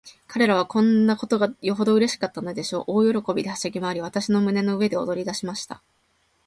[0.27, 2.83] 彼等はこんなことがよほどうれしかったのでしょう。
[3.13, 5.83] 大喜びで、はしゃぎまわり、私の胸の上で踊りだしました。